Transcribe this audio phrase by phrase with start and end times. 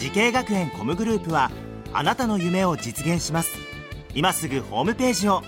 [0.00, 1.50] 滋慶学園 COMグループは
[1.92, 3.50] あなたの夢を実現します。
[4.14, 5.42] 今すぐホームページを。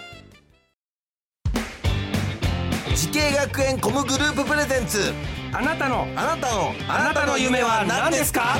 [2.94, 5.14] 滋慶学園 COMグループプレゼンツ。
[5.54, 8.58] あなたのあなたのあなたの夢は何ですか？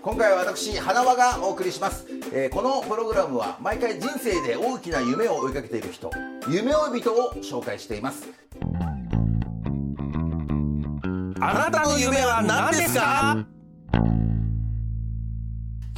[0.00, 6.08] 今回は私花輪がお送りします、えーこのプログラムは毎回人生で大きな夢を追いかけている人
[6.48, 8.28] 夢追い人を紹介しています。
[11.40, 13.44] あなたの夢は何ですか？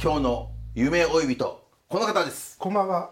[0.05, 2.59] 今日の夢追い人この方です。
[2.59, 3.09] こんばんは、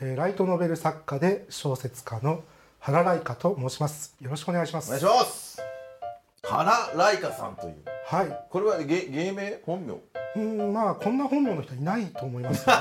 [0.00, 2.44] えーライトノベル作家で小説家の
[2.78, 4.14] 原来香と申します。
[4.20, 4.86] よろしくお願いします。
[4.86, 5.60] お願いします。
[6.44, 7.74] 原来香さんという。
[8.04, 8.46] はい。
[8.48, 9.94] これは芸芸名本名？
[10.36, 12.76] うんまあこんな本名の人いないと思いますよ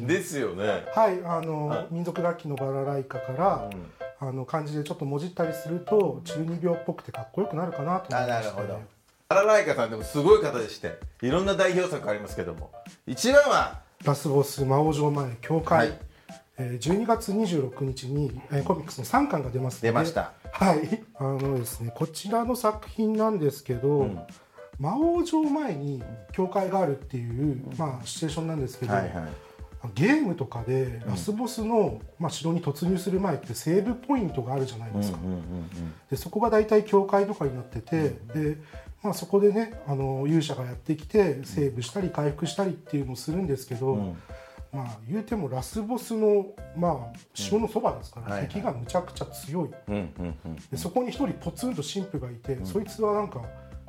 [0.00, 0.84] ね ですよね。
[0.94, 3.70] はいあの民族楽器のバラライカから、
[4.18, 8.54] あの漢字でちょっともじったりすると中二病っぽくてかっこよくなるかなと思あいまして。
[8.54, 8.99] なるほど
[9.32, 12.72] 原来香さんでもすごい方でしていろんな代表作ありますけども。
[13.06, 15.98] 一番はラスボス魔王城前教会、はい。
[16.58, 20.32] えー12月26日に、えーコミックスの3巻が出ますので出ました。
[20.50, 21.04] はい。
[21.14, 24.10] あのですねこちらの作品なんですけど、
[24.80, 29.49] 魔王城前に教会があるっていう、まあ、シチュエーションなんですけど、はいはい
[29.94, 35.18] ゲームとかでラスボスの、まあ、城に突入する前ってセーブポイントがあるじゃないですか、
[36.10, 38.58] でそこが大体教会とかになってて、で
[39.02, 44.14] まあ、そこでねあの勇者がやってきてセーブしたり回復したりっていうのをするんですけど、
[44.72, 48.48] まあ言うてもラスボスの、まあ、城のそばですから、はいはい。
[48.48, 49.70] 敵がむちゃくちゃ強い。
[49.88, 53.42] うんうんうんでそこに一人ポツンと神父がいて、そいつはなんか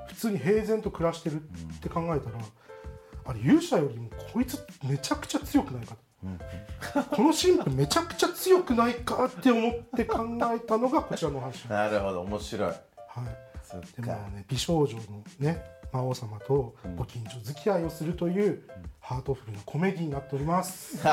[0.08, 1.40] 普通に平然と暮らしてるっ
[1.82, 2.40] て考えたら、
[3.26, 6.02] あれ勇者よりもこいつめちゃくちゃ強くないかと、
[7.16, 12.74] この神父めちゃくちゃ強くないかって思って考えたのがこちらの話、はい、なるほど面白い。
[13.64, 18.64] そっでもね美少女のね魔王様とご近所付き合いをするという
[19.00, 20.98] ハートフルなコメディになっております、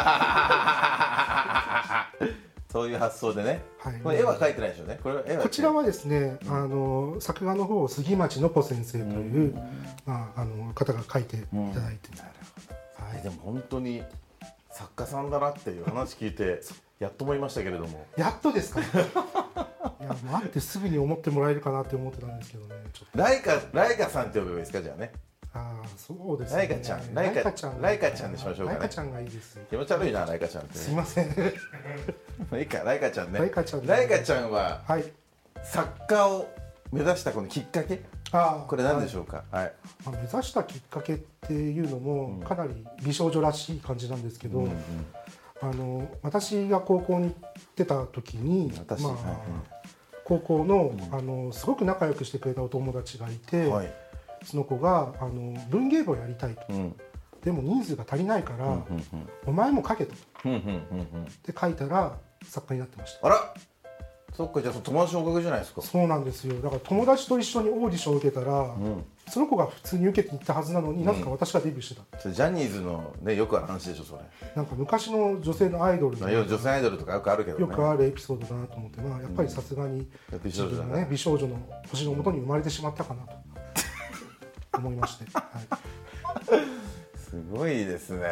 [2.70, 4.00] そういう発想でね、はい。
[4.02, 4.98] これ絵は描いてないでしょうね。
[5.02, 9.54] これ絵はこちらはですね、あの作画の方を杉町の子先生という、
[10.04, 12.10] まあ、あの方が書いていただいて、
[12.96, 13.22] はい。
[13.22, 14.02] でも本当に
[14.70, 16.60] 作家さんだなっていう話聞いて
[17.00, 18.04] やっと思いましたけれども。
[18.16, 18.80] やっとですか？
[20.00, 22.74] いやもう会ってすぐに思ってもらえるかなって思ってたんですけどね。
[23.14, 25.12] ライカライカさんって呼べばいいですかじゃあね
[25.54, 26.58] ああそうですね。
[26.58, 27.80] ライカちゃんライカちゃん。
[27.80, 28.78] ライカちゃんにしましょうかね。
[28.78, 29.58] ライカちゃんがいいです。
[29.70, 30.78] 気持ち悪いなライカちゃんって。
[30.78, 31.26] すいません。
[32.58, 33.38] いいかライカちゃんね。
[33.38, 33.86] ライカちゃん。
[33.86, 35.04] ライカちゃんははい。
[35.62, 36.48] 作家を
[36.92, 38.00] 目指したこのきっかけ？
[38.30, 39.44] ああこれ何でしょうか？
[39.50, 39.72] はい。
[40.04, 44.68] まあ、目指したきっかけっていうのもかなり美少女らしい感じなんですけど、
[45.62, 49.24] あの私が高校に行ってた時に、まあ私はいはい。
[50.24, 53.90] 高校の,、あのすごく仲良くしてくれたお友達がいて、はい
[54.48, 56.96] その子があの文芸部をやりたいと、うん。
[57.44, 58.78] でも人数が足りないから、
[59.46, 60.14] お前も書けと。
[60.44, 61.24] うんうんうんうん。
[61.24, 63.26] って書いたら作家になってました。
[63.26, 63.54] あら。
[64.38, 65.82] そっかじゃあ友達のおかげじゃないですか。
[65.82, 66.54] そうなんですよ。
[66.62, 68.72] だから友達と一緒にオーディションを受けたら、
[69.28, 72.30] その子が普通に受けていったはずなのに、なぜか私がデビューしてた。
[72.30, 74.20] ジャニーズのねよくある話でしょそれ。
[74.54, 77.62] なんか昔の女性のアイドルのまあ要は女性アイドルとかよくあるけどね。
[77.62, 80.08] よくあるエピソードだなと思って、まあ、やっぱりさすがに
[80.44, 81.58] 美少女ね美少女の
[81.90, 83.32] 星のもとに生まれてしまったかなと
[84.78, 88.26] 思いまして、はい、すごいですね。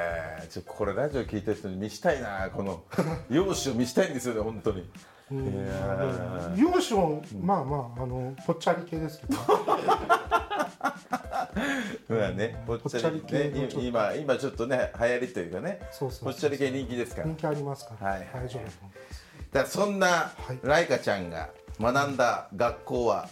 [0.49, 2.83] ちょこれラジオ聞いてる人に見したいなこの。
[3.29, 4.89] 容姿を見したいんですよね本当に。
[6.57, 9.37] 容姿もまあまああのぽっちゃり系ですけど。
[12.09, 15.81] まあねぽっちゃり系ね今今ちょっとね流行りというかね。
[15.91, 17.29] そうそうそうぽっちゃり系人気ですから。
[17.29, 18.21] 人気ありますから、はい。
[18.21, 18.63] はい大丈夫。
[18.63, 18.81] だと思います
[19.53, 20.59] だからそんなはい。
[20.63, 21.51] ライカちゃんが
[21.81, 23.29] 学んだ学校は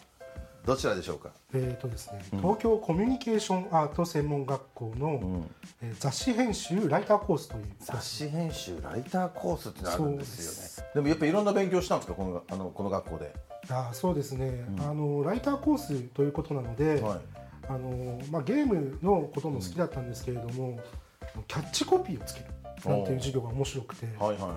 [0.66, 1.30] どちらでしょうか？
[1.52, 5.44] えーとですね、東京コミュニケーションアート専門学校の、
[5.82, 8.28] えー雑誌編集ライターコースという雑誌。
[8.28, 10.90] 編集ライターコースってのあるんですよね。
[10.94, 12.14] でもやっぱいろんな勉強したんですか？
[12.14, 13.34] このあのこの学校で。
[13.68, 17.20] あーそうですね、あのライターコースということなので、はい。
[17.66, 20.78] あのまあ、ゲームのことも好きだったんですけれども、
[21.48, 22.46] キャッチコピーをつける
[22.88, 24.50] なんていう授業が面白くて、はいはいはい。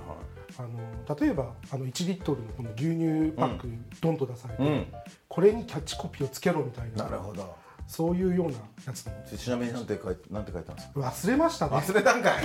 [0.58, 3.68] あの例えばあの1リットルのこの牛乳パック
[4.02, 4.86] ドンと出されて、うん。
[5.28, 7.56] これにキャッチコピーをつけろみたいななるほど。
[7.88, 10.90] そういうようなやつのちなみになんて書いなんて書いたんです？
[10.90, 11.78] か忘れましたね。
[11.78, 12.44] 忘れたんかい。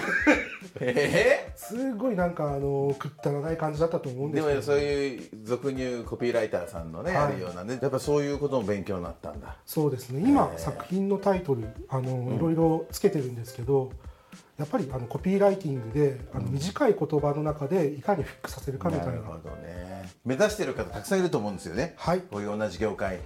[0.81, 4.55] えすごいなんかあのくったらない感じだったと思うんえでけど。
[4.55, 7.25] ですもそういう俗入コピーライターさんのね、はい。
[7.25, 9.57] あるようなねやっぱそういうことも勉強になったんだ。
[9.67, 10.23] そうですね。
[10.25, 10.61] 今、えー。
[10.61, 13.91] 作品のタイトルあの、いろいろつけてるんですけど
[14.63, 19.13] やっぱりあのコピーライティングであの短い言葉の中でいかにフックさせるかみたいな。
[19.15, 20.09] なるほどね。
[20.25, 21.95] 目指してる方たくさんいると思うんですよね。
[21.97, 22.21] はい。
[22.21, 23.19] こういう同じ業界。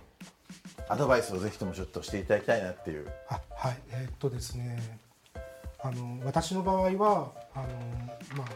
[0.89, 3.07] アドバイスをぜひともちょっとしていただきたいなっていう。
[3.29, 3.77] あはい。
[3.91, 4.99] えーっとですね。
[5.83, 7.67] あの私の場合はあの、
[8.39, 8.47] まあ、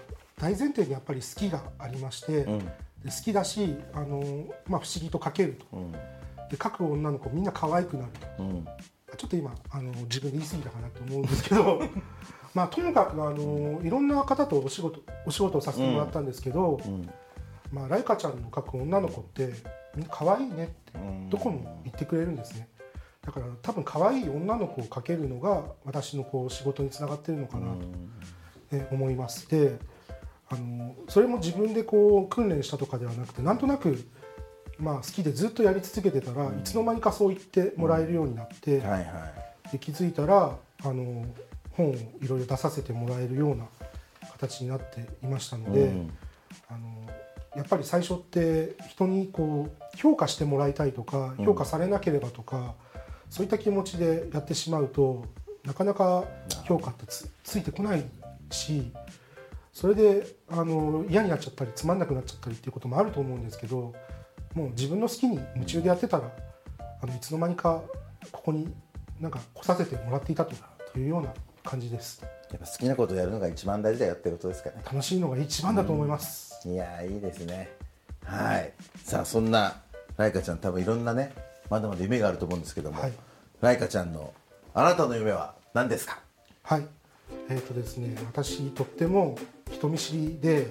[0.40, 2.44] 大前提にやっぱり好きがありまして、ん。
[2.46, 2.64] で
[3.04, 5.76] 好きだしあの、まあ、不思議と書けると。
[5.76, 5.92] うん。
[5.92, 5.98] で
[6.52, 8.42] 書く女の子みんな可愛くなると。
[8.42, 8.66] うん。
[9.18, 11.82] ちょっと今あの自分で言い過ぎたかなと思うんですけど
[12.54, 17.10] まあともかくあのいろんな方とお仕事お仕事をさせてもらったんですけど、うん。
[17.72, 19.52] まあ、ライカちゃんの描く女の子って
[19.94, 22.68] みんな可愛いねってうんどこも言ってくれるんですね。
[23.22, 27.74] だから多分可愛い女の子を描けるのが私のこう仕事につながってるのかなと、
[28.76, 29.78] ね思いますで
[30.48, 34.08] あのそれも自分でこう訓練したとかではなくてなんとなく、
[34.78, 38.80] まあ、好きでずっとやり続けてたら、いつの間にかそう言ってもらえるようになって、
[39.72, 41.26] で気づいたらあの
[41.80, 43.66] 本をいろいろ出させてもらえるような
[44.32, 46.12] 形になっていましたので、うん。
[46.68, 47.10] あの
[47.56, 52.74] やっぱり最初って人にこう評価してもらいたいとか評価されなければとか、
[53.28, 55.24] そういった気持ちでやってしまうと
[55.64, 56.24] なかなか
[56.64, 58.04] 評価ってつついてこない
[58.50, 58.92] し
[59.72, 63.94] それであの嫌になっちゃったりつまんなくなっちゃったりっていうこともあると思うんですけど
[64.54, 66.30] もう自分の好きに夢中でやってたら
[67.02, 67.82] あのいつの間にか
[68.32, 68.68] ここに
[69.20, 70.54] なんか来させてもらっていたと
[70.98, 71.32] いうような
[71.64, 72.22] 感じです。
[72.50, 74.82] やっぱ好きなことをやるのが一番大事だよってことですかね。
[74.84, 77.70] 楽しいのが一番だと思います、いやーいいですね。
[78.24, 78.72] はい。
[79.04, 79.76] さあそんな
[80.16, 81.32] ライカちゃん多分いろんなね
[81.68, 83.12] まだまだ夢があると思うんですけども、はい。
[83.60, 84.32] ライカちゃんの
[84.74, 86.18] あなたの夢は何ですか？
[86.62, 86.86] はい。
[87.48, 89.38] えーとですね、私とっても
[89.70, 90.70] 人見知りで、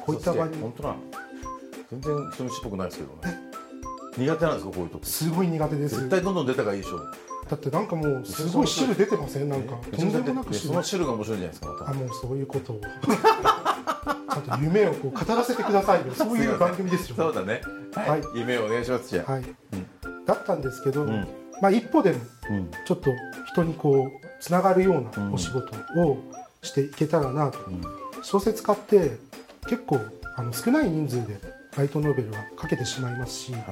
[0.00, 0.96] こういった場に本当なの
[1.90, 3.38] 全然人見知りっぽくないですけどね
[4.16, 5.04] 苦手なんですかこういうとこ。
[5.04, 5.96] すごい苦手です。
[5.96, 6.98] 絶対どんどん出た方がいいでしょ。
[7.48, 9.48] だってなんかもうすごい汁出てません？
[9.48, 10.68] なんかとんでもなく汁。
[10.68, 12.80] その汁が面白いんじゃないですかまあもうそういうことを。
[14.46, 16.14] ちゃんと夢をこう語らせてくださいよ。
[16.14, 17.16] そういう番組ですよ。
[17.16, 17.60] たそうだね。
[17.94, 18.22] はい、はい。
[18.34, 19.44] 夢をお願いしますじゃあ、はい、
[20.26, 21.08] だったんですけど、ん。
[21.62, 22.18] まあ一歩でも
[22.50, 22.70] うん。
[22.84, 23.10] ちょっと
[23.46, 26.18] 人にこうつながるようなお仕事を
[26.62, 27.58] していけたらなと、
[28.22, 29.18] 小説家って
[29.68, 30.00] 結構
[30.36, 31.38] あの少ない人数で
[31.76, 33.62] ライトノベルは書けてしまいますし、はい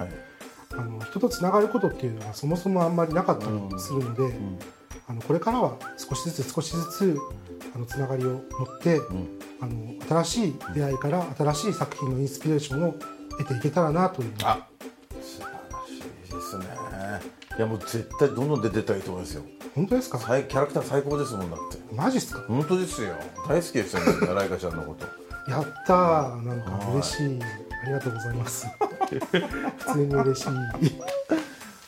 [0.76, 4.34] あの人とつながることっていうのはそもそもあんまりなかったりするので、
[5.08, 7.18] あのこれからは少しずつ少しずつ
[7.74, 9.00] あのつながりを持って、
[9.60, 12.94] あの新しい出会いから新しい作品のインスピレーションを
[13.38, 14.66] 得ていけたらなというあ
[15.22, 16.64] 素晴らしいですね。
[17.56, 19.42] いやもう絶対どんどん出てったらいいと思いますよ。
[19.74, 20.18] 本当ですか？
[20.18, 21.94] 最キャラクター最高ですもんだって。
[21.94, 22.40] マジっすか？
[22.48, 23.14] 本当ですよ。
[23.48, 25.06] 大好きですよね ライカちゃんのこと。
[25.50, 26.46] やったー。
[26.46, 27.40] なんか嬉しい。
[27.82, 28.66] ありがとうございます
[29.20, 30.48] 普通に嬉しい。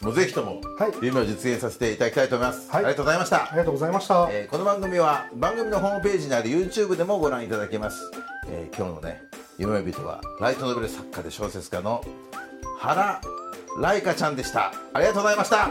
[0.05, 0.93] もうぜひともはい。
[1.03, 2.85] 夢を実現させていただきたいと思います、はい。
[2.85, 3.45] ありがとうございました。
[3.45, 8.11] ありがとうございました、えーこの番組は番組のホームページにある YouTube でもご覧いただけます、
[8.49, 9.23] えー今日のね
[9.59, 12.05] 夢人はライトノベル作家で小説家の
[12.79, 13.21] 原
[13.81, 14.73] ライカちゃんでした。
[14.93, 15.71] ありがとうございました